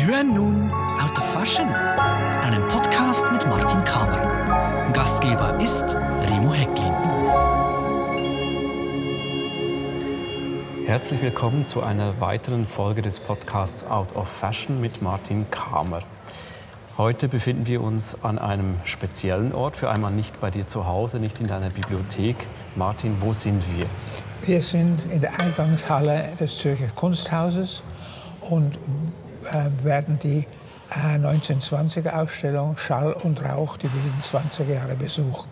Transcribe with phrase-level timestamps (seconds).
[0.00, 4.92] Sie hören nun Out of Fashion, einen Podcast mit Martin Kamer.
[4.94, 5.94] Gastgeber ist
[6.24, 6.94] Remo Hecklin.
[10.86, 16.00] Herzlich willkommen zu einer weiteren Folge des Podcasts Out of Fashion mit Martin Kamer.
[16.96, 21.18] Heute befinden wir uns an einem speziellen Ort, für einmal nicht bei dir zu Hause,
[21.18, 22.36] nicht in deiner Bibliothek.
[22.74, 23.84] Martin, wo sind wir?
[24.46, 27.82] Wir sind in der Eingangshalle des Zürcher Kunsthauses
[28.48, 28.78] und
[29.82, 30.46] werden die
[30.90, 35.48] äh, 1920er Ausstellung Schall und Rauch, die wilden 20er Jahre besuchen.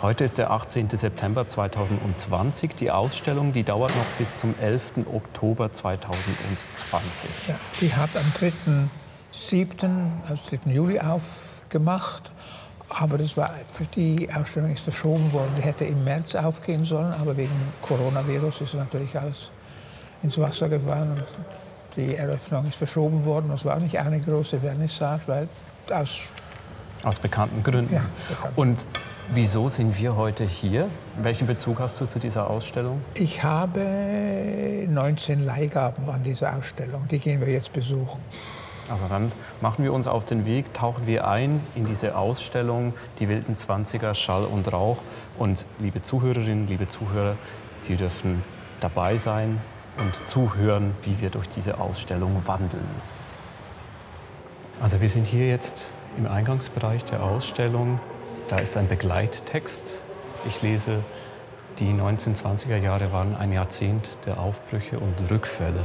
[0.00, 0.90] Heute ist der 18.
[0.90, 2.76] September 2020.
[2.76, 4.92] Die Ausstellung die dauert noch bis zum 11.
[5.12, 7.28] Oktober 2020.
[7.48, 8.52] Ja, die hat am 3.
[9.32, 10.70] 7., also 3.
[10.70, 12.30] Juli aufgemacht.
[12.90, 15.52] Aber das war, für die Ausstellung ist verschoben worden.
[15.58, 17.50] Die hätte im März aufgehen sollen, aber wegen
[17.82, 19.50] Coronavirus ist natürlich alles
[20.22, 21.16] ins Wasser gefallen.
[21.96, 23.48] Die Eröffnung ist verschoben worden.
[23.48, 25.48] Das war nicht eine große Vernissage, weil
[25.90, 26.20] aus,
[27.02, 27.94] aus bekannten Gründen.
[27.94, 28.58] Ja, bekannt.
[28.58, 28.86] Und
[29.32, 30.88] wieso sind wir heute hier?
[31.20, 33.00] Welchen Bezug hast du zu dieser Ausstellung?
[33.14, 33.80] Ich habe
[34.88, 37.06] 19 Leihgaben an dieser Ausstellung.
[37.08, 38.20] Die gehen wir jetzt besuchen.
[38.90, 39.30] Also dann
[39.60, 44.14] machen wir uns auf den Weg, tauchen wir ein in diese Ausstellung, die wilden 20er
[44.14, 44.96] Schall und Rauch.
[45.38, 47.36] Und liebe Zuhörerinnen, liebe Zuhörer,
[47.82, 48.42] Sie dürfen
[48.80, 49.60] dabei sein
[49.98, 52.88] und zuhören, wie wir durch diese Ausstellung wandeln.
[54.80, 58.00] Also wir sind hier jetzt im Eingangsbereich der Ausstellung.
[58.48, 60.00] Da ist ein Begleittext.
[60.46, 61.00] Ich lese
[61.78, 65.84] die 1920er Jahre waren ein Jahrzehnt der Aufbrüche und Rückfälle.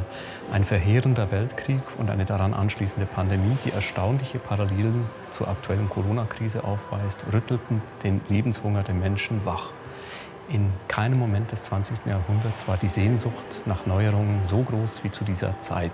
[0.52, 7.20] Ein verheerender Weltkrieg und eine daran anschließende Pandemie, die erstaunliche Parallelen zur aktuellen Corona-Krise aufweist,
[7.32, 9.70] rüttelten den Lebenshunger der Menschen wach.
[10.54, 12.06] In keinem Moment des 20.
[12.06, 13.34] Jahrhunderts war die Sehnsucht
[13.66, 15.92] nach Neuerungen so groß wie zu dieser Zeit.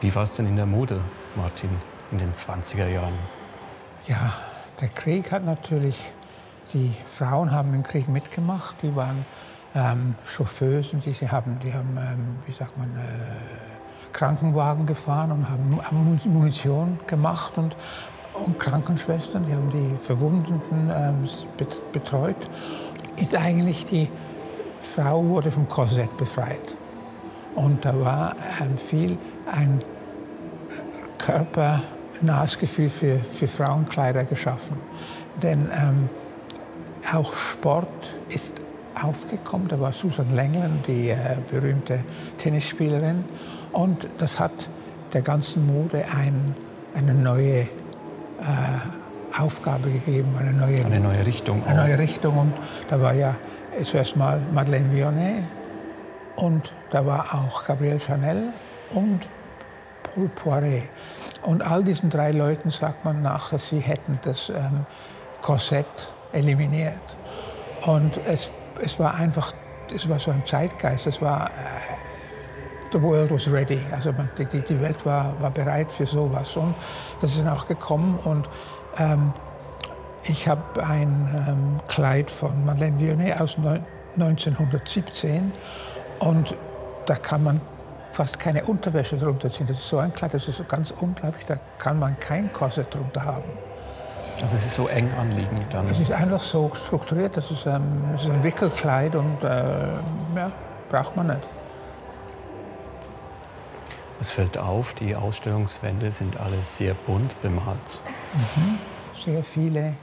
[0.00, 1.02] Wie war es denn in der Mode,
[1.36, 1.68] Martin,
[2.10, 3.12] in den 20er Jahren?
[4.06, 4.32] Ja,
[4.80, 6.12] der Krieg hat natürlich
[6.72, 9.26] die Frauen haben den Krieg mitgemacht, die waren
[9.74, 15.50] ähm, Chauffeusen, die, sie haben, die haben, ähm, wie sagt man, äh, Krankenwagen gefahren und
[15.50, 15.78] haben,
[16.24, 17.76] Munition gemacht und,
[18.32, 21.28] und, Krankenschwestern, die haben die Verwundeten ähm,
[21.92, 22.48] betreut.
[23.16, 24.08] Ist eigentlich die
[24.82, 26.76] Frau wurde vom Korsett befreit.
[27.54, 29.18] Und da war ähm, viel
[29.50, 29.82] ein
[31.18, 34.76] körpernahes für, für Frauenkleider geschaffen.
[35.42, 36.08] Denn ähm,
[37.12, 37.88] auch Sport
[38.28, 38.52] ist
[39.00, 39.68] aufgekommen.
[39.68, 41.16] Da war Susan Lenglen, die äh,
[41.50, 42.04] berühmte
[42.38, 43.24] Tennisspielerin.
[43.72, 44.68] Und das hat
[45.12, 46.54] der ganzen Mode ein,
[46.94, 47.68] eine neue äh,
[49.38, 51.64] Aufgabe gegeben, eine neue, eine neue Richtung.
[51.66, 52.38] Eine neue Richtung.
[52.38, 52.52] Und
[52.88, 53.34] da war ja
[53.84, 55.44] zuerst mal Madeleine Vionnet
[56.36, 58.52] und da war auch Gabrielle Chanel
[58.90, 59.20] und
[60.02, 60.88] Paul Poiret.
[61.42, 64.86] Und all diesen drei Leuten sagt man nach, dass sie hätten das ähm,
[65.42, 65.86] Korsett
[66.32, 67.16] eliminiert.
[67.86, 69.52] Und es, es war einfach,
[69.94, 72.13] es war so ein Zeitgeist, es war, uh,
[72.94, 76.56] the world was ready, also die, die Welt war, war bereit für sowas.
[76.56, 76.74] Und
[77.20, 78.48] das ist dann auch gekommen und
[78.98, 79.32] ähm,
[80.24, 85.52] ich habe ein ähm, Kleid von Madeleine Vionnet aus 1917
[86.20, 86.54] und
[87.06, 87.60] da kann man
[88.12, 89.66] fast keine Unterwäsche drunter ziehen.
[89.66, 92.94] Das ist so ein Kleid, das ist so ganz unglaublich, da kann man kein Korsett
[92.94, 93.50] drunter haben.
[94.40, 95.86] Also es ist so eng anliegend dann?
[95.90, 99.48] Es ist einfach so strukturiert, das ist, ähm, das ist ein Wickelkleid und äh,
[100.36, 100.50] ja,
[100.88, 101.42] braucht man nicht.
[104.20, 108.00] Es fällt auf, die Ausstellungswände sind alle sehr bunt bemalt.
[108.34, 108.78] Mhm.
[109.14, 109.96] Sehr viele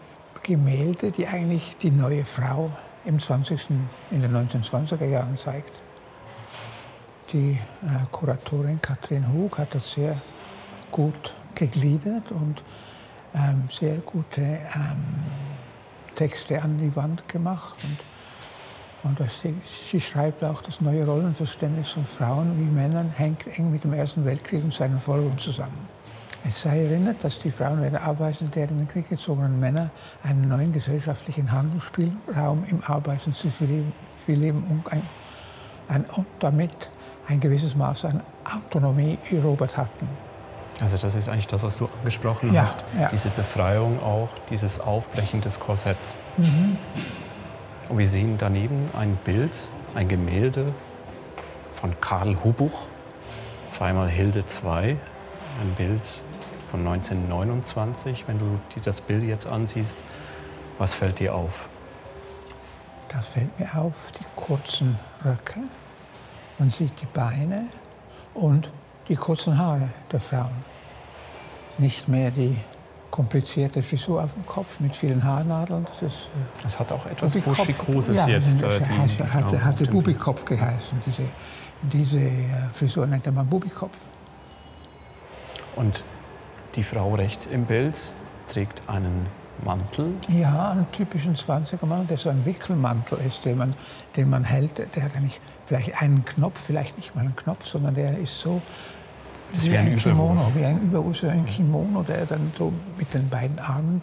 [0.44, 2.70] Gemälde, die eigentlich die neue Frau
[3.06, 3.70] im 20.
[4.12, 5.72] in den 1920er Jahren zeigt.
[7.34, 10.18] Die äh, Kuratorin Katrin Hug hat das sehr
[10.92, 12.64] gut gegliedert und
[13.34, 15.06] ähm, sehr gute ähm,
[16.16, 17.76] Texte an die Wand gemacht.
[17.84, 17.98] Und,
[19.04, 23.84] und das, sie schreibt auch, das neue Rollenverständnis von Frauen wie Männern hängt eng mit
[23.84, 25.88] dem Ersten Weltkrieg und seinen Folgen zusammen.
[26.48, 29.92] Es sei erinnert, dass die Frauen der Abweisung der in den Krieg gezogenen Männer
[30.24, 35.02] einen neuen gesellschaftlichen Handlungsspielraum im Arbeits- und Zivilleben und, ein,
[35.88, 36.90] ein, und damit
[37.28, 40.08] ein gewisses Maß an Autonomie erobert hatten.
[40.80, 42.84] Also das ist eigentlich das, was du angesprochen ja, hast.
[43.00, 43.10] Ja.
[43.10, 46.18] Diese Befreiung auch, dieses Aufbrechen des Korsetts.
[46.38, 46.78] Mhm.
[47.90, 49.52] Und wir sehen daneben ein Bild,
[49.96, 50.74] ein Gemälde
[51.76, 52.86] von Karl Hubuch,
[53.68, 54.98] zweimal Hilde II,
[55.60, 56.02] ein Bild
[56.70, 58.26] von 1929.
[58.28, 59.98] Wenn du dir das Bild jetzt ansiehst,
[60.78, 61.68] was fällt dir auf?
[63.10, 65.60] Da fällt mir auf die kurzen Röcke.
[66.58, 67.66] Man sieht die Beine
[68.34, 68.70] und
[69.10, 70.64] die kurzen Haare der Frauen.
[71.78, 72.56] Nicht mehr die
[73.12, 75.86] komplizierte Frisur auf dem Kopf mit vielen Haarnadeln.
[75.86, 78.62] Das, ist, äh, das hat auch etwas Buschikoses ja, jetzt.
[78.64, 80.98] Äh, die, hatte, hatte Bubikopf geheißen.
[81.06, 81.24] Diese,
[81.84, 82.44] diese äh,
[82.74, 83.98] Frisur nannte man Bubikopf.
[85.76, 86.04] Und
[86.76, 88.00] die Frau rechts im Bild
[88.52, 89.28] trägt einen
[89.64, 90.14] Mantel?
[90.28, 93.74] Ja, einen typischen 20er-Mantel, der so ein Wickelmantel ist, den man,
[94.16, 94.80] den man hält.
[94.96, 98.62] Der hat eigentlich vielleicht einen Knopf, vielleicht nicht mal einen Knopf, sondern der ist so
[99.54, 103.14] das wie, wie ein, ein Kimono, wie ein Überwurf, ein Kimono, der dann so mit
[103.14, 104.02] den beiden Armen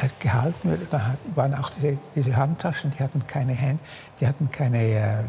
[0.00, 0.92] äh, gehalten wird.
[0.92, 3.82] Da waren auch diese, diese, Handtaschen, die hatten keine Hände,
[4.20, 5.24] die hatten keine äh,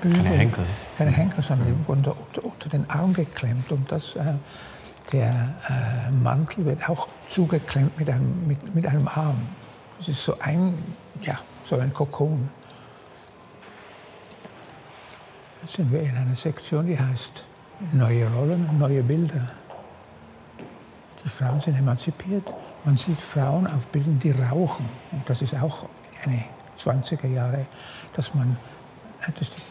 [0.00, 0.64] Bügel, keine Henkel,
[0.98, 4.34] keine Henkel sondern die wurden unter, unter, den Arm geklemmt und das äh,
[5.12, 9.48] der äh, Mantel wird auch zugeklemmt mit einem, mit, mit einem Arm.
[9.98, 10.74] Das ist so ein,
[11.22, 12.48] ja, so ein Kokon.
[15.62, 17.44] Jetzt sind wir in einer Sektion, die heißt
[17.92, 19.48] Neue Rollen, neue Bilder.
[21.24, 22.52] Die Frauen sind emanzipiert.
[22.84, 24.88] Man sieht Frauen auf Bildern, die rauchen.
[25.12, 25.88] Und das ist auch
[26.22, 26.44] eine
[26.78, 27.66] 20er Jahre,
[28.14, 28.56] dass man
[29.38, 29.62] dass die,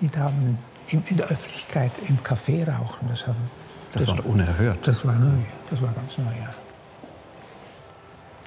[0.00, 0.58] die Damen
[0.88, 3.08] in, in der Öffentlichkeit im Café rauchen.
[3.08, 3.50] Das haben
[3.92, 4.86] das, das war unerhört.
[4.86, 5.42] Das war neu.
[5.68, 6.54] Das war ganz neu, ja.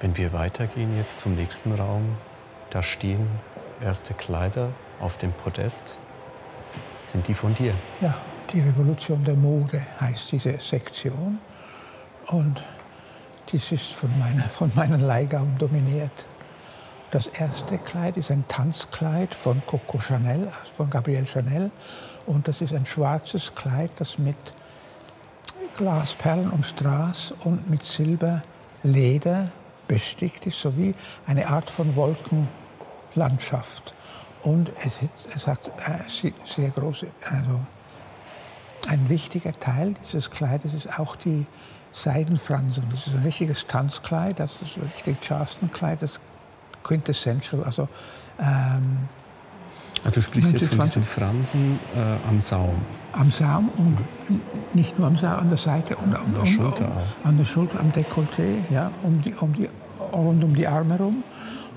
[0.00, 2.16] Wenn wir weitergehen jetzt zum nächsten Raum,
[2.70, 3.26] da stehen
[3.82, 4.70] erste Kleider
[5.00, 5.96] auf dem Podest.
[7.12, 7.74] Sind die von dir?
[8.00, 8.14] Ja,
[8.54, 11.40] die Revolution der Mode heißt diese Sektion.
[12.28, 12.62] Und
[13.50, 16.26] dies ist von, meiner, von meinen Leihgaben dominiert.
[17.10, 21.70] Das erste Kleid ist ein Tanzkleid von Coco Chanel, von Gabrielle Chanel.
[22.26, 24.36] Und das ist ein schwarzes Kleid, das mit
[25.76, 29.48] Glasperlen und Strass und mit Silberleder
[29.88, 30.94] bestickt ist, sowie
[31.26, 33.94] eine Art von Wolkenlandschaft.
[34.42, 35.00] Und es,
[35.34, 37.60] es hat äh, sehr große, also
[38.88, 41.46] ein wichtiger Teil dieses Kleides ist auch die
[41.92, 42.84] Seidenfransen.
[42.90, 46.18] Das ist ein richtiges Tanzkleid, das ist ein richtig Charleston-Kleid, das
[46.82, 47.88] Quintessential, also
[48.38, 49.08] ähm,
[50.04, 52.74] also du sprichst jetzt von diesen Fransen äh, am Saum.
[53.12, 53.96] Am Saum und
[54.74, 57.26] nicht nur am Saum, an der Seite und an der Schulter auch.
[57.26, 59.70] An der Schulter, am Dekolleté, ja, um die, um die,
[60.12, 61.24] rund um die Arme herum.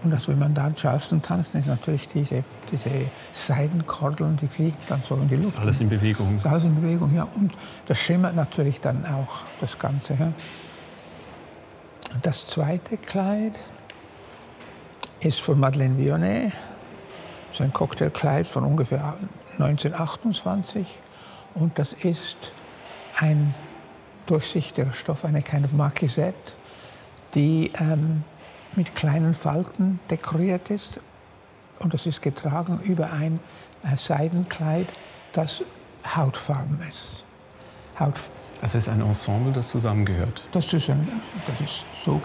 [0.03, 2.89] Und dass, wenn man da Charleston tanzt, ist natürlich diese, diese
[3.33, 5.49] Seidenkordeln, die fliegen dann so in die Luft.
[5.49, 6.33] Das ist alles in Bewegung.
[6.33, 7.27] Das ist alles in Bewegung, ja.
[7.35, 7.53] Und
[7.87, 10.13] das schimmert natürlich dann auch, das Ganze.
[10.13, 10.31] Ja.
[12.13, 13.53] Und das zweite Kleid
[15.19, 16.53] ist von Madeleine Vionnet
[17.51, 19.17] so ein Cocktailkleid von ungefähr
[19.53, 20.99] 1928
[21.55, 22.37] und das ist
[23.17, 23.55] ein
[24.27, 26.53] durchsichtiger Stoff, eine kind of Marquisette,
[27.33, 28.23] die ähm,
[28.77, 30.99] mit kleinen Falten dekoriert ist
[31.79, 33.39] und das ist getragen über ein
[33.95, 34.87] Seidenkleid,
[35.33, 35.63] das
[36.15, 37.23] hautfarben ist.
[37.99, 38.19] Haut
[38.61, 40.43] es ist ein Ensemble, das zusammengehört.
[40.51, 41.07] Das ist, ein,
[41.45, 42.19] das ist so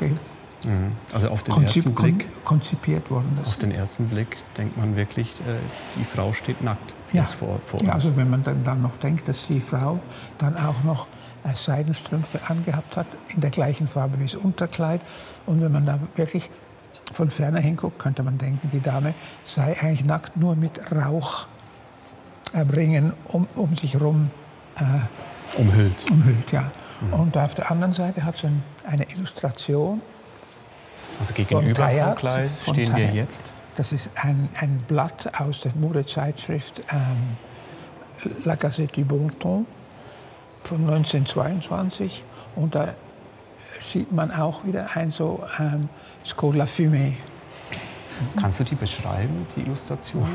[0.65, 0.91] Mhm.
[1.13, 3.37] Also auf den Konzip ersten Blick konzipiert worden.
[3.45, 5.59] auf den ersten Blick denkt man wirklich, äh,
[5.99, 7.25] die Frau steht nackt ja.
[7.25, 7.89] vor, vor uns.
[7.89, 9.99] Ja, also wenn man dann, dann noch denkt, dass die Frau
[10.39, 11.09] dann auch noch
[11.55, 15.01] Seidenstrümpfe angehabt hat, in der gleichen Farbe wie das Unterkleid.
[15.47, 16.51] Und wenn man da wirklich
[17.13, 20.81] von ferne hinguckt, könnte man denken, die Dame sei eigentlich nackt nur mit
[22.55, 24.31] Rauchringen äh, um, um sich herum
[24.77, 25.01] äh,
[25.59, 26.11] umhüllt.
[26.11, 26.71] Umhüllt, ja.
[27.01, 27.13] Mhm.
[27.15, 28.49] Und auf der anderen Seite hat sie
[28.85, 30.01] eine Illustration
[31.21, 33.43] also gegenüber von vom Kleid stehen wir jetzt?
[33.77, 37.37] Das ist ein, ein Blatt aus der Modezeitschrift ähm,
[38.45, 39.67] La Gazette du Bon Ton
[40.65, 42.25] von 1922.
[42.57, 42.95] Und da
[43.81, 45.89] sieht man auch wieder ein so ähm,
[46.25, 47.15] Scole la Fumée.
[48.41, 50.29] Kannst du die beschreiben, die Illustration?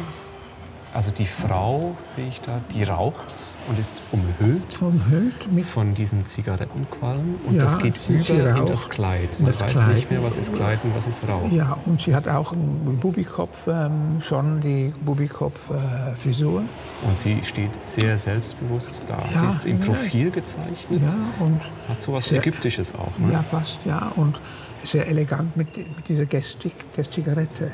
[0.94, 3.34] Also die Frau, sehe ich da, die raucht
[3.68, 7.36] und ist umhüllt, umhüllt von diesen Zigarettenqualm.
[7.46, 9.40] Und ja, das geht über in das Kleid.
[9.40, 9.96] Man das weiß Kleid.
[9.96, 11.52] nicht mehr, was ist Kleid und was ist Rauch.
[11.52, 16.62] Ja, und sie hat auch einen Bubikopf, ähm, schon die Bubikopf-Frisur.
[16.62, 19.18] Äh, und sie steht sehr selbstbewusst da.
[19.34, 21.02] Ja, sie ist im Profil gezeichnet.
[21.02, 23.18] Ja, und hat so was Ägyptisches auch.
[23.20, 23.34] Ne?
[23.34, 24.12] Ja, fast, ja.
[24.16, 24.42] Und
[24.84, 27.72] sehr elegant mit, mit dieser Gestik der Zigarette.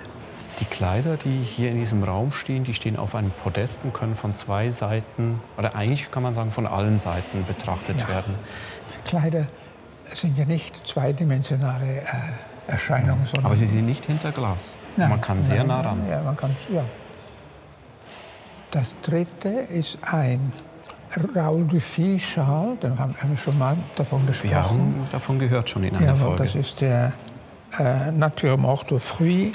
[0.60, 4.15] Die Kleider, die hier in diesem Raum stehen, die stehen auf einem Podest und können
[4.15, 8.07] von zwei Seiten, oder eigentlich kann man sagen von allen Seiten betrachtet ja.
[8.07, 8.36] werden.
[9.05, 9.48] Kleider
[10.03, 12.03] sind ja nicht zweidimensionale äh,
[12.67, 13.27] Erscheinungen.
[13.33, 13.39] Ja.
[13.43, 14.75] Aber sie sind nicht hinter Glas.
[14.95, 16.01] Nein, man kann sehr nein, nah ran.
[16.10, 16.83] Ja, man kann, ja.
[18.72, 20.53] Das dritte ist ein
[21.36, 24.50] Raoul Dufy-Schal, den haben wir schon mal davon gesprochen.
[24.50, 26.43] Wir haben davon gehört schon in einer ja, Folge.
[26.43, 27.13] Das ist der
[27.77, 29.53] äh, Nature Morte Fruit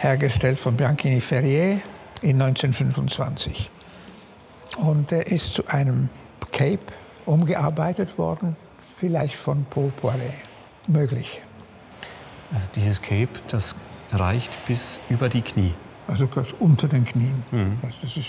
[0.00, 1.80] hergestellt von Bianchini Ferrier
[2.22, 3.70] in 1925.
[4.78, 6.08] Und er ist zu einem
[6.52, 6.80] Cape
[7.26, 8.56] umgearbeitet worden,
[8.96, 10.32] vielleicht von Paul Poiret.
[10.86, 11.42] Möglich.
[12.52, 13.74] Also dieses Cape, das
[14.10, 15.74] reicht bis über die Knie.
[16.08, 16.28] Also
[16.58, 17.44] unter den Knien.
[17.50, 17.78] Mhm.
[17.82, 18.26] Das ist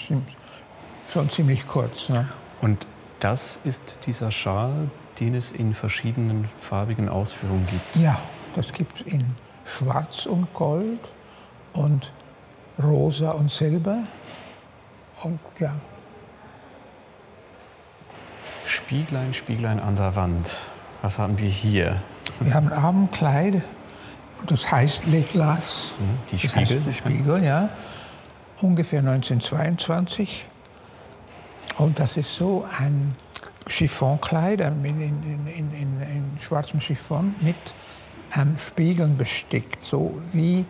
[1.07, 2.09] schon ziemlich kurz.
[2.09, 2.27] Ne?
[2.61, 2.85] Und
[3.21, 7.95] das ist dieser Schal, den es in verschiedenen farbigen Ausführungen gibt.
[7.95, 8.19] Ja,
[8.55, 9.35] das gibt es in
[9.65, 10.99] Schwarz und Gold
[11.73, 12.11] und
[12.81, 13.99] Rosa und Silber.
[15.23, 15.73] Und ja.
[18.65, 20.47] Spieglein, Spieglein an der Wand.
[21.01, 22.01] Was haben wir hier?
[22.39, 23.61] Wir haben ein Abendkleid,
[24.47, 25.95] das heißt Le Glace.
[25.97, 26.85] Hm, die das Spiegel.
[26.85, 27.69] Heißt Spiegel, ja.
[28.61, 30.47] Ungefähr 1922.
[31.77, 33.15] Und das ist so ein
[33.67, 37.55] Chiffonkleid in, in, in, in, in schwarzem Chiffon mit
[38.35, 40.65] ähm, Spiegeln bestickt, so wie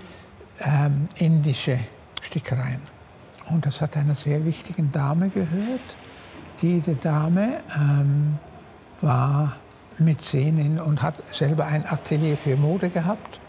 [0.59, 1.77] ähm, indische
[2.21, 2.81] Stickereien.
[3.49, 5.81] Und das hat einer sehr wichtigen Dame gehört.
[6.61, 8.37] Diese Dame ähm,
[9.01, 9.57] war
[9.97, 13.39] Mäzenin und hat selber ein Atelier für Mode gehabt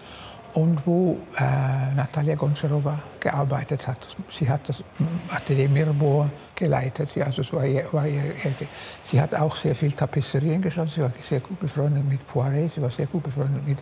[0.55, 4.07] und wo äh, Natalia Goncharova gearbeitet hat.
[4.31, 4.83] Sie hat das
[5.31, 7.15] Atelier Mirbohr geleitet.
[7.15, 8.23] Ja, also es war ihr, war ihr,
[9.03, 10.91] sie hat auch sehr viel Tapisserien geschaut.
[10.91, 12.73] Sie war sehr gut befreundet mit Poiret.
[12.73, 13.79] Sie war sehr gut befreundet mit,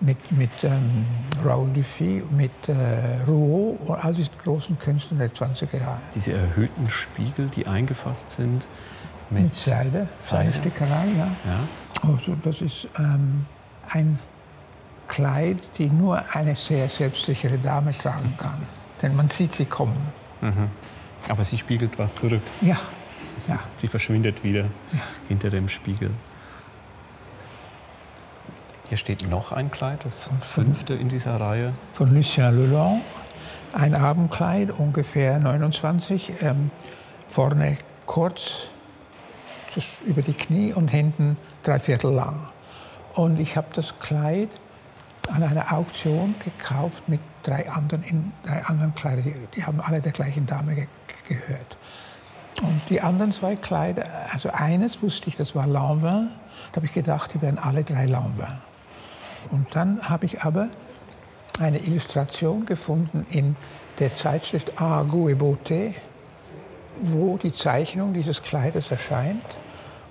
[0.00, 1.06] mit, mit ähm,
[1.44, 2.74] Raoul Dufy, mit äh,
[3.26, 6.00] Rouault und all diesen großen Künstlern der 20er Jahre.
[6.14, 8.66] Diese erhöhten Spiegel, die eingefasst sind
[9.30, 11.28] mit, mit Seide, Seidestickerei, ja.
[11.44, 12.08] ja.
[12.10, 13.46] Also das ist ähm,
[13.88, 14.18] ein
[15.08, 18.62] Kleid, die nur eine sehr selbstsichere Dame tragen kann.
[19.02, 19.96] Denn man sieht sie kommen.
[20.40, 20.68] Mhm.
[21.28, 22.42] Aber sie spiegelt was zurück.
[22.60, 22.78] Ja.
[23.48, 23.58] ja.
[23.78, 25.00] Sie verschwindet wieder ja.
[25.28, 26.10] hinter dem Spiegel.
[28.88, 31.72] Hier steht noch ein Kleid, das fünfte in dieser Reihe.
[31.92, 33.00] Von Lucien Lelon.
[33.72, 36.70] Ein Abendkleid, ungefähr 29, ähm,
[37.26, 38.68] vorne kurz
[40.06, 42.48] über die Knie und hinten drei Viertel lang.
[43.14, 44.50] Und ich habe das Kleid
[45.34, 49.24] an einer Auktion gekauft mit drei anderen, in, drei anderen Kleidern.
[49.24, 50.86] Die, die, haben alle der gleichen Dame ge
[51.28, 51.76] gehört.
[52.62, 56.30] Und die anderen zwei Kleider, also eines wusste ich, das war Lanvin.
[56.70, 58.46] Da habe ich gedacht, die wären alle drei Lanvin.
[59.50, 60.68] Und dann habe ich aber
[61.58, 63.56] eine Illustration gefunden in
[63.98, 65.94] der Zeitschrift Argo et Beauté,
[67.02, 69.44] wo die Zeichnung dieses Kleides erscheint.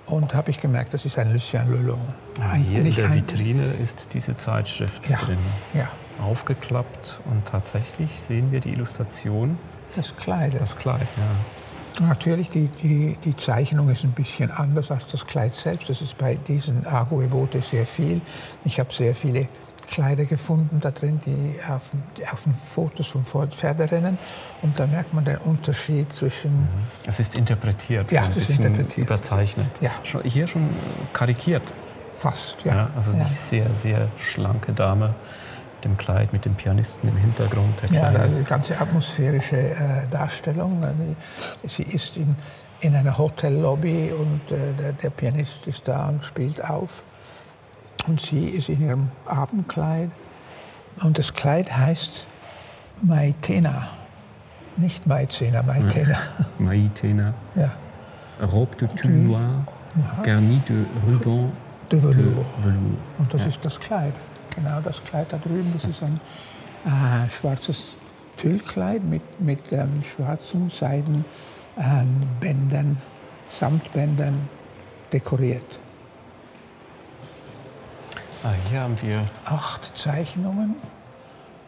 [0.06, 1.98] Und habe ich gemerkt, das ist ein Lucien Lelon.
[2.40, 5.38] Ah, hier in der Vitrine ist diese Zeitschrift ja, drin.
[5.74, 5.88] Ja.
[6.22, 9.58] Aufgeklappt und tatsächlich sehen wir die Illustration.
[9.96, 10.60] Das Kleid.
[10.60, 11.65] Das Kleid, ja.
[12.00, 15.88] Natürlich, die, die, die Zeichnung ist ein bisschen anders als das Kleid selbst.
[15.88, 18.20] Das ist bei diesen Argo-Ebote sehr viel.
[18.64, 19.46] Ich habe sehr viele
[19.86, 21.90] Kleider gefunden da drin, die auf,
[22.32, 24.18] auf den Fotos vom Pferderennen.
[24.62, 26.52] Und da merkt man den Unterschied zwischen.
[26.52, 26.68] Mhm.
[27.06, 29.06] Es ist interpretiert, ja, so ein es ist bisschen interpretiert.
[29.06, 29.70] überzeichnet.
[29.80, 29.92] Ja.
[30.24, 30.68] Hier schon
[31.12, 31.62] karikiert.
[32.18, 32.74] Fast, ja.
[32.74, 33.24] ja also ja.
[33.24, 35.14] die sehr, sehr schlanke Dame
[35.86, 37.74] dem Kleid, mit dem Pianisten im Hintergrund.
[37.90, 40.82] ja, die ganze atmosphärische äh, Darstellung.
[41.64, 42.36] Sie ist in,
[42.80, 47.04] in einer Hotellobby und äh, der, der Pianist ist da und spielt auf.
[48.06, 50.10] Und sie ist in ihrem Abendkleid.
[51.02, 52.26] Und das Kleid heißt
[53.02, 53.88] Maitena.
[54.76, 56.18] Nicht Maizena, Maitena.
[56.58, 57.34] Maitena.
[57.54, 57.70] Ja.
[58.44, 59.64] Robe de tulle noir,
[60.22, 61.50] garnie de ruban
[61.88, 62.46] de velours.
[62.62, 62.98] velours.
[63.18, 63.46] Und das ja.
[63.46, 64.12] ist das Kleid.
[64.56, 65.72] Genau das Kleid da drüben.
[65.80, 66.18] Das ist ein
[66.84, 67.96] äh, schwarzes
[68.36, 71.24] Tüllkleid mit, mit ähm, schwarzen Seidenbändern,
[72.72, 72.96] ähm,
[73.50, 74.48] Samtbändern
[75.12, 75.78] dekoriert.
[78.42, 80.76] Ah, hier haben wir acht Zeichnungen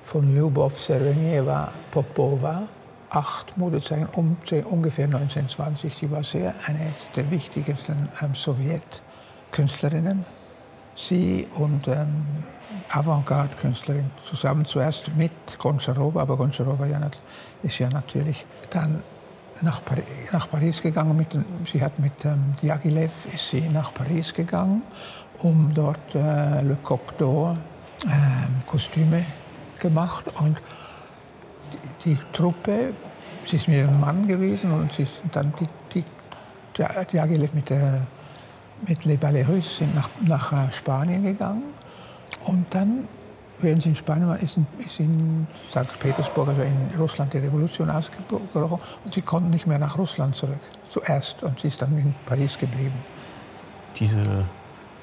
[0.05, 2.63] von Lyubov Serenjeva Popova.
[3.11, 4.37] Acht Modezeichnungen um
[4.71, 5.95] ungefähr 1920.
[5.95, 10.25] Sie war sehr eine der wichtigsten ähm, Sowjetkünstlerinnen.
[10.99, 12.27] Sie und ähm,
[12.91, 17.21] Avantgarde-Künstlerin zusammen zuerst mit Goncharova, aber Goncharova ja nicht,
[17.63, 19.03] ist ja natürlich dann
[19.63, 21.17] nach, Paris, nach Paris gegangen.
[21.17, 21.29] Mit,
[21.71, 24.83] sie hat mit ähm, Diaghilev ist sie nach Paris gegangen
[25.41, 27.57] um dort äh, Le Coq d'Or
[28.05, 29.25] äh, Kostüme
[29.79, 30.25] gemacht.
[30.41, 30.61] Und
[32.05, 32.95] die, die, Truppe,
[33.45, 36.05] sie ist mit einem Mann gewesen und sie sind dann die,
[36.77, 38.07] die, Agile mit, der,
[38.87, 41.65] mit Les Balerus sind nach, nach äh, Spanien gegangen.
[42.45, 43.09] Und dann,
[43.61, 45.99] während sie in Spanien waren, ist in, ist in St.
[46.01, 48.79] Petersburg, also in Russland, die Revolution ausgebrochen.
[49.05, 50.61] Und sie konnten nicht mehr nach Russland zurück.
[50.91, 51.43] Zuerst.
[51.43, 52.95] Und sie ist dann in Paris geblieben.
[53.97, 54.45] Diese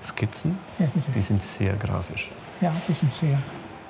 [0.02, 2.30] Skizzen, ja, die sind sehr grafisch.
[2.62, 3.38] Ja, die sind sehr,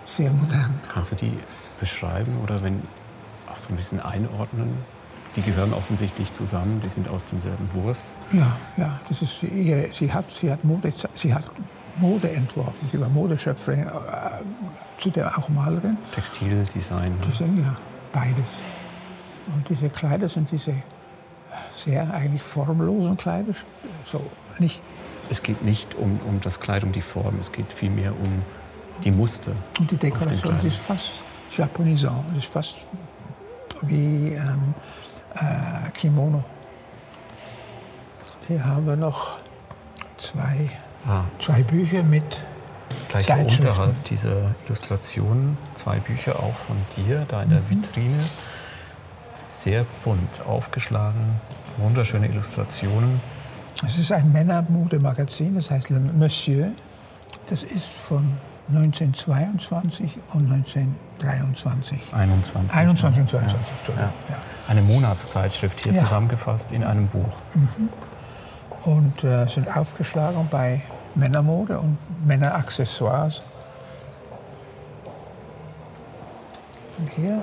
[0.06, 0.80] sehr modern.
[0.92, 1.38] Kannst du die
[1.80, 2.82] beschreiben oder wenn
[3.52, 4.74] auch so ein bisschen einordnen?
[5.36, 7.98] Die gehören offensichtlich zusammen, die sind aus demselben Wurf.
[8.32, 11.46] Ja, ja, das ist ihre, sie hat, sie hat Mode, sie hat
[11.98, 12.90] Mode entworfen.
[12.92, 13.90] Sie war Modeschöpferin, äh,
[14.98, 15.98] zudem auch Malerin.
[16.14, 17.12] Textildesign.
[17.12, 17.26] Ne?
[17.28, 17.74] Design, ja,
[18.12, 18.50] beides.
[19.54, 20.74] Und diese Kleider sind diese
[21.76, 23.54] sehr eigentlich formlosen Kleider.
[24.06, 24.22] So
[24.60, 24.82] nicht
[25.30, 28.42] es geht nicht um, um das Kleid, um die Form, es geht vielmehr um
[29.04, 29.54] die Muster.
[29.80, 31.14] Und die Dekoration ist fast
[31.56, 32.88] japonisant, ist fast
[33.82, 34.74] wie ähm,
[35.36, 36.44] äh, Kimono.
[38.48, 39.40] Hier haben wir noch
[40.18, 40.70] zwei,
[41.08, 41.24] ah.
[41.40, 42.24] zwei Bücher mit
[43.10, 47.70] Gleich unterhalb dieser Illustrationen zwei Bücher auch von dir, da in der mhm.
[47.70, 48.24] Vitrine.
[49.46, 51.40] Sehr bunt aufgeschlagen,
[51.78, 53.22] wunderschöne Illustrationen.
[53.86, 56.72] Es ist ein Männermodemagazin, das heißt Le Monsieur.
[57.50, 58.34] Das ist von
[58.70, 62.14] 1922 und 1923.
[62.14, 62.76] 21.
[62.76, 64.02] 21 und 22, ja.
[64.30, 64.38] ja.
[64.68, 66.04] Eine Monatszeitschrift hier ja.
[66.04, 67.34] zusammengefasst in einem Buch.
[67.54, 67.90] Mhm.
[68.84, 70.82] Und äh, sind aufgeschlagen bei
[71.16, 73.42] Männermode und Männeraccessoires.
[76.98, 77.42] Und hier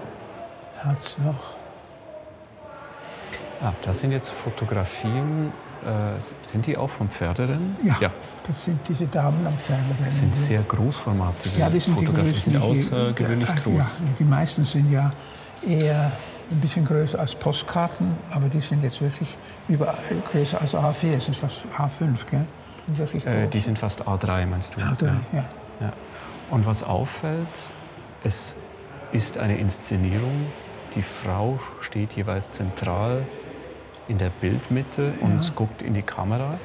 [0.78, 1.56] hat es noch.
[3.62, 5.52] Ah, das sind jetzt Fotografien
[5.84, 7.76] äh, sind die auch vom Pferderennen?
[7.82, 8.10] Ja, ja,
[8.46, 10.04] das sind diese Damen am Pferderennen.
[10.04, 13.98] Das sind sehr großformatige ja, die sind Fotografien, die, sind außergewöhnlich die, groß.
[13.98, 15.12] Ja, die meisten sind ja
[15.66, 16.12] eher
[16.50, 19.36] ein bisschen größer als Postkarten, aber die sind jetzt wirklich
[19.68, 19.98] überall
[20.30, 22.46] größer als A4, es ist fast A5, gell?
[23.24, 24.80] Äh, die sind fast A3, meinst du?
[24.80, 25.14] A3, ja.
[25.32, 25.44] ja.
[25.80, 25.92] ja.
[26.50, 27.46] Und was auffällt,
[28.24, 28.56] es
[29.12, 30.46] ist eine Inszenierung.
[30.94, 33.24] Die Frau steht jeweils zentral
[34.08, 35.50] in der Bildmitte und ja.
[35.54, 36.58] guckt in die Kamera.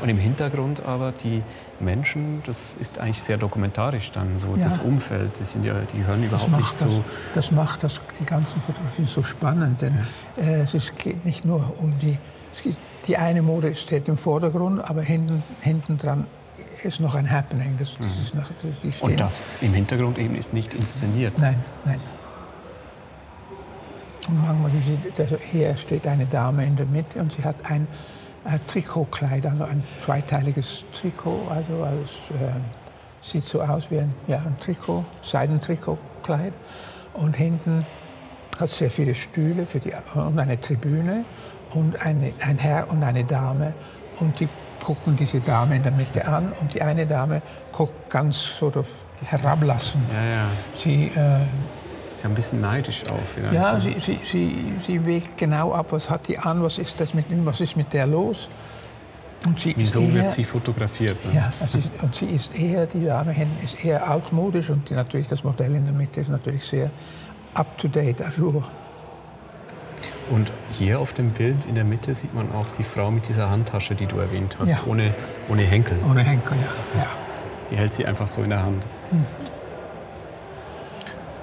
[0.00, 1.42] Und im Hintergrund aber die
[1.80, 4.64] Menschen, das ist eigentlich sehr dokumentarisch dann, so ja.
[4.64, 7.04] das Umfeld, die, sind ja, die hören überhaupt nicht das, so.
[7.34, 9.98] Das macht das, die ganzen Fotografien so spannend, denn
[10.36, 10.42] ja.
[10.42, 12.18] äh, es geht nicht nur um die,
[12.62, 16.26] geht, die eine Mode steht im Vordergrund, aber hinten, hinten dran
[16.82, 17.76] ist noch ein Happening.
[17.78, 18.22] Das, das mhm.
[18.22, 21.38] ist noch, Und das im Hintergrund eben ist nicht inszeniert.
[21.38, 22.00] Nein, nein.
[24.28, 24.70] Und manchmal,
[25.50, 27.86] hier steht eine Dame in der Mitte und sie hat ein
[28.44, 31.48] äh, Trikotkleid, also ein zweiteiliges Trikot.
[31.48, 32.60] Also als, äh,
[33.22, 36.52] sieht so aus wie ein, ja, ein Trikot, Seidentrikotkleid.
[37.14, 37.86] Und hinten
[38.58, 41.24] hat sehr viele Stühle für die, und eine Tribüne
[41.70, 43.74] und eine, ein Herr und eine Dame.
[44.18, 44.48] Und die
[44.80, 48.72] gucken diese Dame in der Mitte an und die eine Dame guckt ganz so
[49.22, 50.02] herablassen.
[50.12, 50.46] Ja, ja.
[50.74, 51.40] Sie, äh,
[52.20, 53.18] ist ein bisschen neidisch auch.
[53.34, 53.54] Vielleicht.
[53.54, 57.14] Ja, sie, sie, sie, sie wägt genau ab, was hat die an, was ist, das
[57.14, 58.48] mit, was ist mit der los.
[59.74, 61.16] Wieso eher, wird sie fotografiert?
[61.24, 61.40] Ne?
[61.40, 65.44] Ja, ist, und sie ist eher, die Dame ist eher altmodisch und die, natürlich das
[65.44, 66.90] Modell in der Mitte ist natürlich sehr
[67.54, 68.68] up-to-date, ajour.
[70.28, 73.48] Und hier auf dem Bild in der Mitte sieht man auch die Frau mit dieser
[73.48, 74.80] Handtasche, die du erwähnt hast, ja.
[74.86, 75.14] ohne,
[75.48, 75.98] ohne Henkel.
[76.08, 76.58] Ohne Henkel,
[76.94, 77.00] ja.
[77.00, 77.06] ja.
[77.70, 78.84] Die hält sie einfach so in der Hand.
[79.10, 79.24] Hm.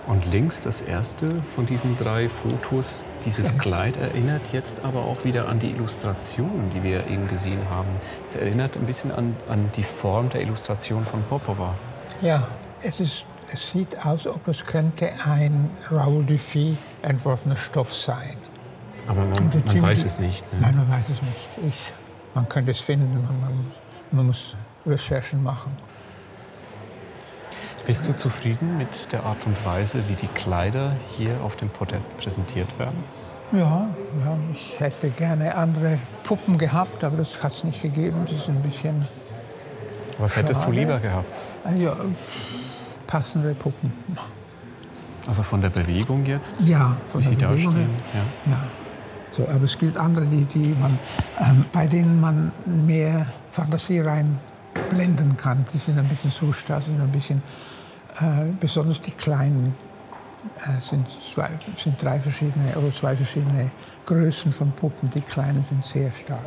[0.07, 5.49] Und links das erste von diesen drei Fotos, dieses Kleid erinnert jetzt aber auch wieder
[5.49, 7.89] an die Illustration, die wir eben gesehen haben.
[8.29, 11.75] Es erinnert ein bisschen an, an die Form der Illustration von Popova.
[12.21, 12.47] Ja,
[12.81, 18.37] es, ist, es sieht aus, ob es könnte ein Raoul Dufy entworfener Stoff sein.
[19.07, 20.41] Aber man, man weiß es nicht.
[20.53, 20.59] Ne?
[20.61, 21.67] Nein, man weiß es nicht.
[21.67, 21.93] Ich,
[22.33, 23.71] man könnte es finden, man,
[24.11, 25.73] man muss Recherchen machen.
[27.87, 32.15] Bist du zufrieden mit der Art und Weise, wie die Kleider hier auf dem Podest
[32.17, 33.01] präsentiert werden?
[33.53, 33.87] Ja,
[34.19, 38.17] ja ich hätte gerne andere Puppen gehabt, aber das hat es nicht gegeben.
[38.25, 39.07] Das ist ein bisschen.
[40.17, 40.47] Was schade.
[40.47, 41.31] hättest du lieber gehabt?
[41.77, 41.95] Ja,
[43.07, 43.93] passende Puppen.
[45.25, 46.59] Also von der Bewegung jetzt?
[46.67, 47.85] Ja, von der Bewegung her.
[48.13, 48.51] Ja.
[48.51, 48.63] ja.
[49.31, 50.99] So, aber es gibt andere, die, die man,
[51.39, 55.65] ähm, bei denen man mehr Fantasie reinblenden kann.
[55.73, 57.41] Die sind ein bisschen so stark, sind ein bisschen
[58.19, 59.75] äh, besonders die kleinen
[60.59, 63.71] äh, sind, zwei, sind drei verschiedene oder zwei verschiedene
[64.05, 65.09] Größen von Puppen.
[65.09, 66.45] Die kleinen sind sehr stark.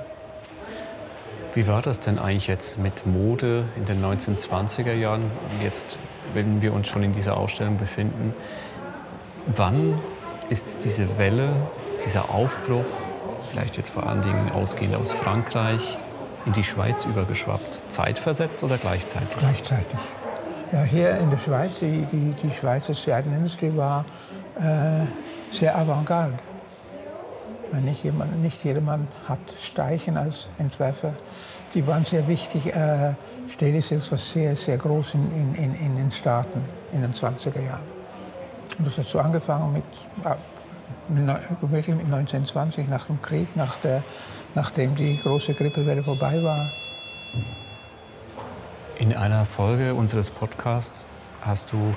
[1.55, 5.23] Wie war das denn eigentlich jetzt mit Mode in den 1920er Jahren?
[5.63, 5.99] Jetzt,
[6.33, 8.35] wenn wir uns schon in dieser Ausstellung befinden,
[9.57, 9.99] wann
[10.49, 11.53] ist diese Welle,
[12.07, 12.85] dieser Aufbruch,
[13.51, 15.99] vielleicht jetzt vor allen Dingen ausgehend aus Frankreich,
[16.47, 17.79] in die Schweiz übergeschwappt?
[17.91, 19.37] Zeitversetzt oder gleichzeitig?
[19.37, 19.99] Gleichzeitig.
[20.73, 24.05] Ja, hier in der Schweiz, die, die, die Schweizer Seidenindustrie war
[24.57, 25.05] äh,
[25.51, 26.35] sehr avantgarde.
[27.83, 31.13] Nicht, jemand, nicht jedermann hat Steichen als Entwerfer.
[31.75, 32.73] Die waren sehr wichtig.
[32.73, 33.15] Äh,
[33.49, 37.83] Stelisils war sehr, sehr groß in, in, in, den Staaten in den 20er Jahren.
[38.79, 39.85] Und das hat so angefangen mit
[40.25, 40.37] äh,
[41.09, 44.05] mit 1920 nach dem Krieg, nach der,
[44.55, 46.71] nachdem die große Grippewelle vorbei war.
[49.01, 51.07] In einer Folge unseres Podcasts
[51.41, 51.95] hast du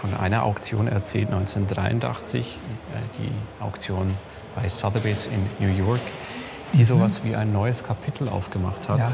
[0.00, 4.14] von einer Auktion erzählt, 1983, äh, die Auktion
[4.56, 6.00] bei Sotheby's in New York,
[6.72, 6.84] die mhm.
[6.84, 8.98] sowas wie ein neues Kapitel aufgemacht hat.
[8.98, 9.12] Ja.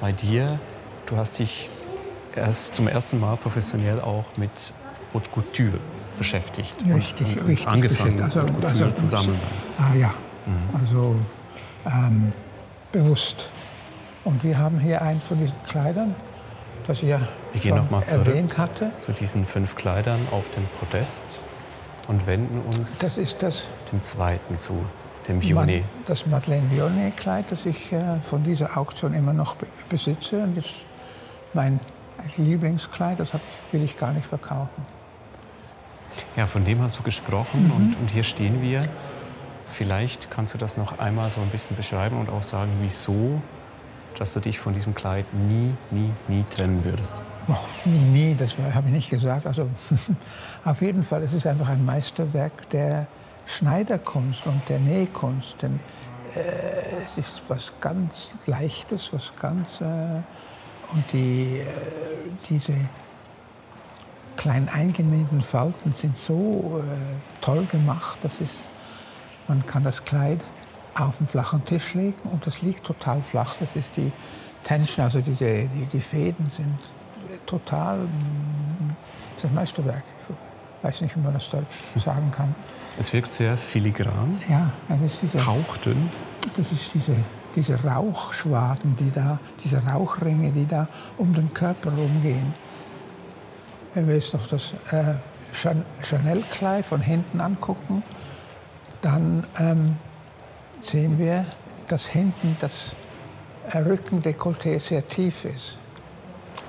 [0.00, 0.60] Bei dir,
[1.06, 1.68] du hast dich
[2.36, 4.72] erst zum ersten Mal professionell auch mit
[5.12, 5.80] Haute Couture
[6.18, 6.76] beschäftigt.
[6.88, 7.66] Richtig, und, richtig.
[7.66, 9.40] Angefangen also, Haute Couture also, zusammen.
[9.76, 10.14] Ah ja,
[10.46, 10.80] mhm.
[10.80, 11.16] also
[11.84, 12.32] ähm,
[12.92, 13.48] bewusst.
[14.22, 16.14] Und wir haben hier einen von diesen Kleidern,
[16.86, 17.20] das ich ja
[17.52, 18.90] wir gehen noch erwähnt hatte.
[19.00, 21.40] Zu diesen fünf Kleidern auf dem Podest
[22.08, 24.84] und wenden uns das ist das dem zweiten zu,
[25.28, 25.84] dem Vionnet.
[26.06, 29.56] Das Madeleine Vionnet-Kleid, das ich äh, von dieser Auktion immer noch
[29.88, 30.42] besitze.
[30.42, 30.84] Und das ist
[31.54, 31.80] mein
[32.36, 33.30] Lieblingskleid, das
[33.72, 34.84] will ich gar nicht verkaufen.
[36.36, 37.72] Ja, von dem hast du gesprochen mhm.
[37.72, 38.82] und, und hier stehen wir.
[39.74, 43.42] Vielleicht kannst du das noch einmal so ein bisschen beschreiben und auch sagen, wieso
[44.18, 47.16] dass du dich von diesem Kleid nie, nie, nie trennen würdest?
[47.48, 49.46] Och, nie, nie, das habe ich nicht gesagt.
[49.46, 49.68] Also
[50.64, 53.06] auf jeden Fall, es ist einfach ein Meisterwerk der
[53.46, 55.56] Schneiderkunst und der Nähkunst.
[55.60, 55.80] Denn
[56.34, 56.40] äh,
[57.16, 59.80] es ist was ganz Leichtes, was ganz...
[59.80, 60.22] Äh,
[60.92, 61.66] und die, äh,
[62.48, 62.74] diese
[64.36, 68.68] kleinen eingenähten Falten sind so äh, toll gemacht, das ist,
[69.48, 70.40] man kann das Kleid
[70.94, 73.56] auf den flachen Tisch legen und das liegt total flach.
[73.60, 74.12] Das ist die
[74.62, 76.78] Tension, also diese, die, die Fäden sind
[77.46, 77.98] total,
[79.34, 80.04] das ist ein Meisterwerk.
[80.28, 81.64] Ich weiß nicht, wie man das Deutsch
[81.96, 82.54] sagen kann.
[82.98, 86.10] Es wirkt sehr filigran, ja, das ist diese, hauchdünn.
[86.56, 87.16] Das ist diese,
[87.56, 92.54] diese Rauchschwaden, die da, diese Rauchringe, die da um den Körper rumgehen.
[93.94, 95.14] Wenn wir jetzt noch das äh,
[96.02, 98.02] Chanel-Kleid von hinten angucken,
[99.00, 99.96] dann ähm,
[100.86, 101.44] sehen wir,
[101.88, 102.92] dass hinten das
[103.72, 105.78] Rückendekolleté sehr tief ist.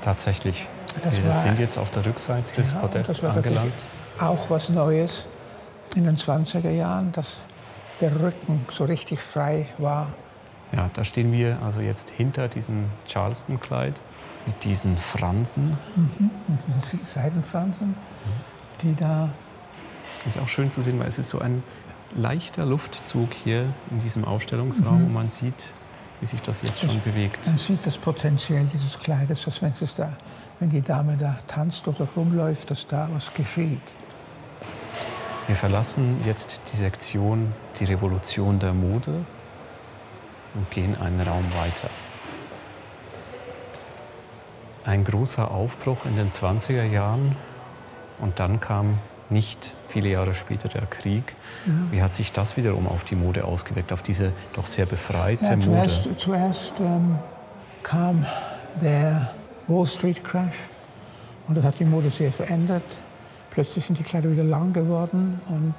[0.03, 0.67] Tatsächlich.
[1.03, 3.73] Das wir war, sind jetzt auf der Rückseite des ja, Podests angelangt.
[4.19, 5.25] Auch was Neues
[5.95, 7.37] in den 20er Jahren, dass
[7.99, 10.13] der Rücken so richtig frei war.
[10.71, 13.95] Ja, da stehen wir also jetzt hinter diesem Charleston-Kleid
[14.45, 15.77] mit diesen Fransen.
[15.95, 16.31] Mhm,
[16.67, 17.95] mit Seidenfransen, mhm.
[18.81, 19.29] die da.
[20.25, 21.63] Ist auch schön zu sehen, weil es ist so ein
[22.15, 25.05] leichter Luftzug hier in diesem Ausstellungsraum mhm.
[25.05, 25.53] und man sieht,
[26.21, 27.45] wie sich das jetzt das, schon bewegt.
[27.45, 30.13] Man sieht das Potenzial dieses Kleides, dass wenn, es da,
[30.59, 33.81] wenn die Dame da tanzt oder rumläuft, dass da was geschieht.
[35.47, 39.25] Wir verlassen jetzt die Sektion Die Revolution der Mode
[40.55, 41.89] und gehen einen Raum weiter.
[44.85, 47.35] Ein großer Aufbruch in den 20er Jahren
[48.19, 48.97] und dann kam
[49.29, 51.35] nicht viele Jahre später der Krieg.
[51.65, 51.73] Ja.
[51.91, 55.59] Wie hat sich das wiederum auf die Mode ausgewirkt, auf diese doch sehr befreite ja,
[55.59, 56.17] zuerst, Mode?
[56.17, 57.19] Zuerst ähm,
[57.83, 58.25] kam
[58.81, 59.31] der
[59.67, 60.55] Wall Street Crash
[61.47, 62.83] und das hat die Mode sehr verändert.
[63.51, 65.73] Plötzlich sind die Kleider wieder lang geworden und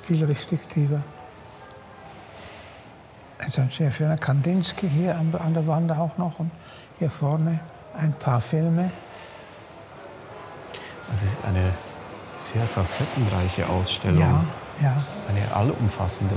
[0.00, 1.00] viel restriktiver.
[3.38, 6.50] Es ist ein sehr schöner Kandinsky hier an, der Wand auch noch und
[6.98, 7.58] hier vorne
[7.94, 8.90] ein paar Filme.
[11.14, 11.72] Es ist eine
[12.42, 14.20] sehr facettenreiche Ausstellung.
[14.20, 14.44] Ja,
[14.82, 15.04] ja.
[15.28, 16.36] Eine allumfassende.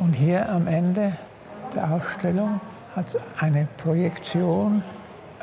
[0.00, 1.16] Und hier am Ende
[1.74, 2.60] der Ausstellung
[2.96, 3.06] hat
[3.40, 4.82] eine Projektion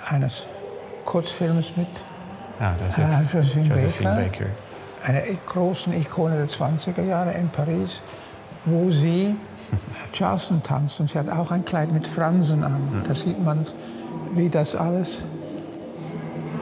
[0.10, 0.46] eines
[1.06, 1.88] Kurzfilms mit
[2.60, 4.46] ja, das ist äh, Josephine, Josephine Baker, Baker,
[5.04, 8.02] einer großen Ikone der 20er Jahre in Paris,
[8.66, 9.36] wo sie
[10.14, 11.00] Charleston tanzt.
[11.00, 13.04] Und sie hat auch ein Kleid mit Fransen an.
[13.08, 13.66] Da sieht man,
[14.34, 15.24] wie das alles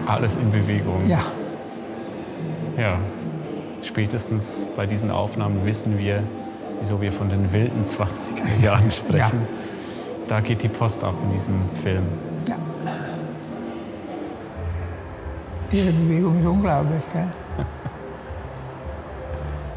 [0.09, 1.07] alles in Bewegung.
[1.07, 1.21] Ja.
[2.77, 2.97] Ja.
[3.83, 6.23] Spätestens bei diesen Aufnahmen wissen wir,
[6.81, 9.19] wieso wir von den wilden 20er Jahren sprechen.
[9.19, 9.59] Ja.
[10.27, 12.03] Da geht die Post ab in diesem Film.
[12.47, 12.57] Ja.
[15.71, 17.27] Diese Bewegung ist unglaublich, gell?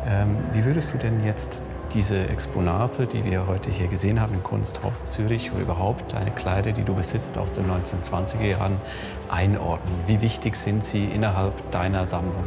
[0.08, 1.60] ähm, wie würdest du denn jetzt
[1.94, 6.72] diese Exponate, die wir heute hier gesehen haben im Kunsthaus Zürich oder überhaupt deine Kleider,
[6.72, 8.76] die du besitzt aus den 1920er Jahren,
[9.28, 9.94] einordnen?
[10.06, 12.46] Wie wichtig sind sie innerhalb deiner Sammlung?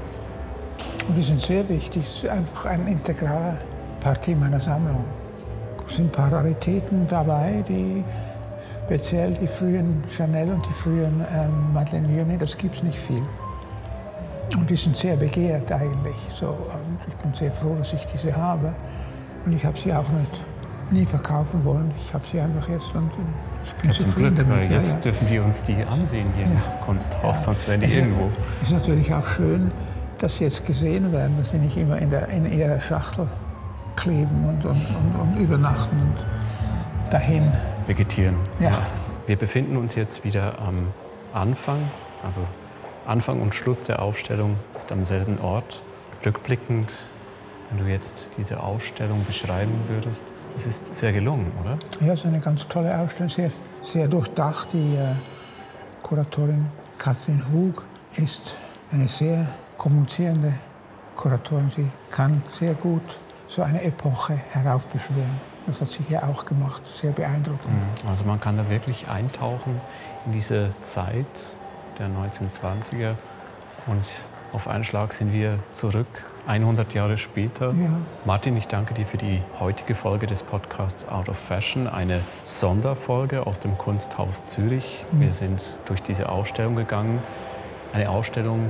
[1.15, 2.03] Die sind sehr wichtig.
[2.03, 3.57] Es ist einfach eine integrale
[3.99, 5.03] Partie meiner Sammlung.
[5.87, 8.03] Es sind ein paar Raritäten dabei, die
[8.85, 13.21] speziell die frühen Chanel und die frühen ähm, Madeleine Vionnet, das gibt es nicht viel.
[14.57, 16.15] Und die sind sehr begehrt eigentlich.
[16.35, 16.55] So,
[17.07, 18.73] ich bin sehr froh, dass ich diese habe.
[19.45, 20.41] Und ich habe sie auch nicht
[20.91, 21.91] nie verkaufen wollen.
[22.05, 23.09] Ich habe sie einfach jetzt und
[23.63, 24.71] ich bin ja, zum Glück, damit.
[24.71, 28.29] jetzt ja, dürfen wir uns die ansehen hier im Kunsthaus, sonst wären die es irgendwo.
[28.61, 29.71] Ist natürlich auch schön,
[30.19, 33.27] dass sie jetzt gesehen werden, dass sie nicht immer in, der, in ihrer Schachtel
[33.95, 37.51] kleben und, und, und, und übernachten und dahin.
[37.87, 38.35] Vegetieren.
[38.59, 38.85] Ja.
[39.27, 40.75] Wir befinden uns jetzt wieder am
[41.33, 41.79] Anfang,
[42.23, 42.41] also
[43.07, 45.81] Anfang und Schluss der Aufstellung ist am selben Ort.
[46.25, 46.93] Rückblickend,
[47.69, 50.23] wenn du jetzt diese Ausstellung beschreiben würdest,
[50.57, 51.77] es ist sehr gelungen, oder?
[52.05, 53.51] Ja, es ist eine ganz tolle Ausstellung, sehr,
[53.83, 54.69] sehr durchdacht.
[54.71, 55.13] Die äh,
[56.01, 57.83] Kuratorin Katrin Hug
[58.15, 58.57] ist
[58.91, 59.45] eine sehr
[59.77, 60.53] kommunizierende
[61.15, 61.71] Kuratorin.
[61.75, 63.03] Sie kann sehr gut
[63.47, 65.39] so eine Epoche heraufbeschwören.
[65.67, 67.67] Das hat sie hier auch gemacht, sehr beeindruckend.
[67.67, 68.09] Mhm.
[68.09, 69.81] Also man kann da wirklich eintauchen
[70.25, 71.25] in diese Zeit
[71.99, 73.15] der 1920er
[73.87, 74.11] und
[74.53, 76.07] auf einen Schlag sind wir zurück
[76.47, 77.67] 100 Jahre später.
[77.67, 77.89] Ja.
[78.25, 83.47] Martin, ich danke dir für die heutige Folge des Podcasts Out of Fashion, eine Sonderfolge
[83.47, 85.03] aus dem Kunsthaus Zürich.
[85.11, 85.21] Mhm.
[85.21, 87.19] Wir sind durch diese Ausstellung gegangen.
[87.93, 88.69] Eine Ausstellung,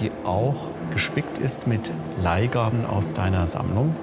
[0.00, 0.54] die auch
[0.92, 1.90] gespickt ist mit
[2.22, 3.94] Leihgaben aus deiner Sammlung.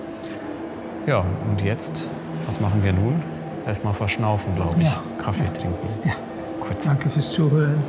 [1.06, 2.03] Ja, und jetzt,
[2.45, 3.21] was machen wir nun?
[3.65, 4.86] Erstmal verschnaufen, glaube ich.
[4.86, 5.01] Ja.
[5.23, 5.51] Kaffee Ja.
[5.51, 5.88] trinken.
[6.06, 6.13] Ja.
[6.60, 6.86] Kurz.
[6.86, 7.82] Danke fürs Zuhören.